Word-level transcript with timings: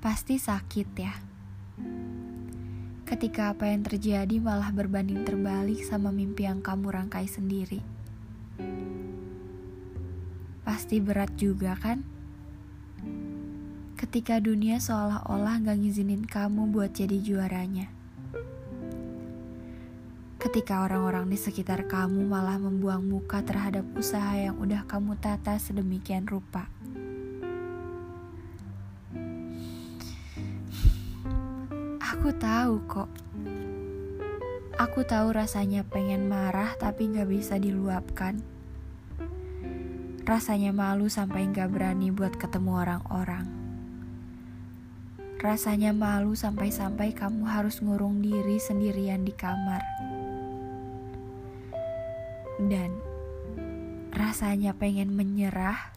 Pasti 0.00 0.40
sakit 0.40 0.88
ya. 0.96 1.12
Ketika 3.04 3.52
apa 3.52 3.68
yang 3.68 3.84
terjadi 3.84 4.40
malah 4.40 4.72
berbanding 4.72 5.28
terbalik 5.28 5.84
sama 5.84 6.08
mimpi 6.08 6.48
yang 6.48 6.64
kamu 6.64 6.88
rangkai 6.88 7.28
sendiri. 7.28 7.84
Pasti 10.64 11.04
berat 11.04 11.36
juga 11.36 11.76
kan? 11.76 12.00
Ketika 14.00 14.40
dunia 14.40 14.80
seolah-olah 14.80 15.68
gak 15.68 15.76
ngizinin 15.84 16.24
kamu 16.24 16.72
buat 16.72 16.96
jadi 16.96 17.20
juaranya. 17.20 17.92
Ketika 20.40 20.88
orang-orang 20.88 21.28
di 21.28 21.36
sekitar 21.36 21.84
kamu 21.84 22.24
malah 22.24 22.56
membuang 22.56 23.04
muka 23.04 23.44
terhadap 23.44 23.84
usaha 23.92 24.32
yang 24.32 24.56
udah 24.56 24.80
kamu 24.88 25.20
tata 25.20 25.60
sedemikian 25.60 26.24
rupa. 26.24 26.72
Aku 32.10 32.34
tahu 32.34 32.82
kok. 32.90 33.06
Aku 34.82 35.06
tahu 35.06 35.30
rasanya 35.30 35.86
pengen 35.86 36.26
marah 36.26 36.74
tapi 36.74 37.06
gak 37.06 37.30
bisa 37.30 37.54
diluapkan. 37.54 38.42
Rasanya 40.26 40.74
malu 40.74 41.06
sampai 41.06 41.46
gak 41.54 41.70
berani 41.70 42.10
buat 42.10 42.34
ketemu 42.34 42.82
orang-orang. 42.82 43.46
Rasanya 45.38 45.94
malu 45.94 46.34
sampai-sampai 46.34 47.14
kamu 47.14 47.46
harus 47.46 47.78
ngurung 47.78 48.18
diri 48.18 48.58
sendirian 48.58 49.22
di 49.22 49.30
kamar. 49.30 49.86
Dan 52.58 52.90
rasanya 54.10 54.74
pengen 54.74 55.14
menyerah, 55.14 55.94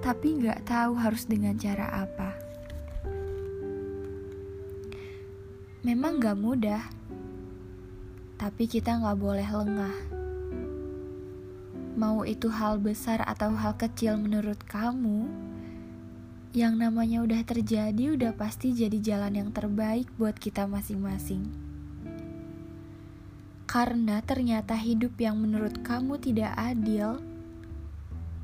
tapi 0.00 0.40
gak 0.40 0.64
tahu 0.64 0.96
harus 0.96 1.28
dengan 1.28 1.60
cara 1.60 2.08
apa. 2.08 2.39
Memang 5.80 6.20
gak 6.20 6.36
mudah, 6.36 6.84
tapi 8.36 8.68
kita 8.68 9.00
gak 9.00 9.16
boleh 9.16 9.48
lengah. 9.48 9.96
Mau 11.96 12.20
itu 12.28 12.52
hal 12.52 12.76
besar 12.76 13.24
atau 13.24 13.56
hal 13.56 13.80
kecil 13.80 14.20
menurut 14.20 14.60
kamu, 14.68 15.24
yang 16.52 16.76
namanya 16.76 17.24
udah 17.24 17.40
terjadi 17.48 18.12
udah 18.12 18.36
pasti 18.36 18.76
jadi 18.76 19.00
jalan 19.00 19.40
yang 19.40 19.50
terbaik 19.56 20.04
buat 20.20 20.36
kita 20.36 20.68
masing-masing. 20.68 21.48
Karena 23.64 24.20
ternyata 24.20 24.76
hidup 24.76 25.16
yang 25.16 25.40
menurut 25.40 25.80
kamu 25.80 26.20
tidak 26.20 26.52
adil, 26.60 27.24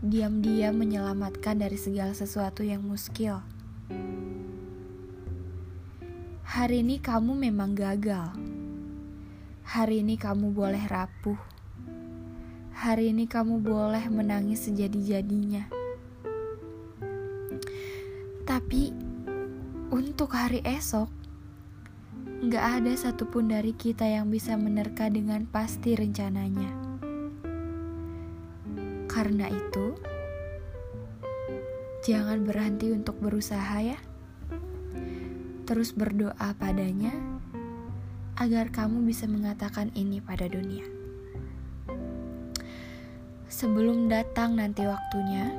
diam-diam 0.00 0.72
menyelamatkan 0.72 1.60
dari 1.60 1.76
segala 1.76 2.16
sesuatu 2.16 2.64
yang 2.64 2.80
muskil. 2.80 3.44
Hari 6.46 6.86
ini 6.86 7.02
kamu 7.02 7.34
memang 7.34 7.74
gagal. 7.74 8.30
Hari 9.66 10.06
ini 10.06 10.14
kamu 10.14 10.54
boleh 10.54 10.78
rapuh. 10.86 11.34
Hari 12.70 13.10
ini 13.10 13.26
kamu 13.26 13.66
boleh 13.66 14.06
menangis 14.06 14.70
sejadi-jadinya. 14.70 15.66
Tapi 18.46 18.94
untuk 19.90 20.38
hari 20.38 20.62
esok, 20.62 21.10
gak 22.46 22.64
ada 22.78 22.94
satupun 22.94 23.50
dari 23.50 23.74
kita 23.74 24.06
yang 24.06 24.30
bisa 24.30 24.54
menerka 24.54 25.10
dengan 25.10 25.50
pasti 25.50 25.98
rencananya. 25.98 26.70
Karena 29.10 29.50
itu, 29.50 29.98
jangan 32.06 32.46
berhenti 32.46 32.94
untuk 32.94 33.18
berusaha 33.18 33.82
ya 33.82 33.98
terus 35.66 35.90
berdoa 35.90 36.54
padanya 36.54 37.10
agar 38.38 38.70
kamu 38.70 39.02
bisa 39.02 39.26
mengatakan 39.26 39.90
ini 39.98 40.22
pada 40.22 40.46
dunia. 40.46 40.86
Sebelum 43.50 44.06
datang 44.06 44.54
nanti 44.54 44.86
waktunya, 44.86 45.50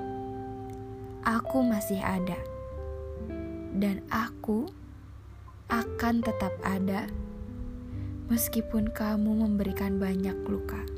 aku 1.28 1.60
masih 1.66 2.00
ada, 2.00 2.40
dan 3.76 4.00
aku 4.08 4.72
akan 5.68 6.24
tetap 6.24 6.56
ada 6.64 7.12
meskipun 8.32 8.88
kamu 8.96 9.44
memberikan 9.44 10.00
banyak 10.00 10.36
luka. 10.48 10.97